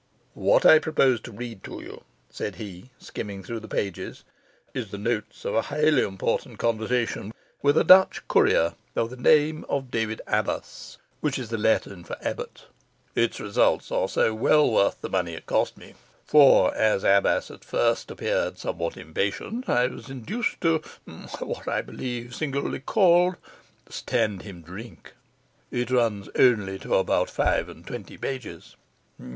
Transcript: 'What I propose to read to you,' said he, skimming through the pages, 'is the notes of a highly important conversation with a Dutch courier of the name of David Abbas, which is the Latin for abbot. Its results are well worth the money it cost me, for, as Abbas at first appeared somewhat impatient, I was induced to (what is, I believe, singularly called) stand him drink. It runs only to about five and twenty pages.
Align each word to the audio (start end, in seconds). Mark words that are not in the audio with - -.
'What 0.33 0.65
I 0.65 0.79
propose 0.79 1.19
to 1.21 1.31
read 1.31 1.63
to 1.65 1.79
you,' 1.79 2.03
said 2.27 2.55
he, 2.55 2.89
skimming 2.97 3.43
through 3.43 3.59
the 3.59 3.67
pages, 3.67 4.23
'is 4.73 4.89
the 4.89 4.97
notes 4.97 5.45
of 5.45 5.53
a 5.53 5.61
highly 5.61 6.01
important 6.01 6.57
conversation 6.57 7.31
with 7.61 7.77
a 7.77 7.83
Dutch 7.83 8.27
courier 8.27 8.73
of 8.95 9.11
the 9.11 9.15
name 9.15 9.63
of 9.69 9.91
David 9.91 10.19
Abbas, 10.25 10.97
which 11.19 11.37
is 11.37 11.51
the 11.51 11.57
Latin 11.59 12.03
for 12.03 12.17
abbot. 12.19 12.65
Its 13.13 13.39
results 13.39 13.91
are 13.91 14.07
well 14.33 14.71
worth 14.71 14.99
the 15.01 15.07
money 15.07 15.35
it 15.35 15.45
cost 15.45 15.77
me, 15.77 15.93
for, 16.25 16.73
as 16.75 17.03
Abbas 17.03 17.51
at 17.51 17.63
first 17.63 18.09
appeared 18.09 18.57
somewhat 18.57 18.97
impatient, 18.97 19.69
I 19.69 19.85
was 19.85 20.09
induced 20.09 20.59
to 20.61 20.81
(what 21.05 21.61
is, 21.61 21.67
I 21.67 21.83
believe, 21.83 22.33
singularly 22.33 22.79
called) 22.79 23.35
stand 23.87 24.41
him 24.41 24.63
drink. 24.63 25.13
It 25.69 25.91
runs 25.91 26.27
only 26.35 26.79
to 26.79 26.95
about 26.95 27.29
five 27.29 27.69
and 27.69 27.85
twenty 27.85 28.17
pages. 28.17 28.75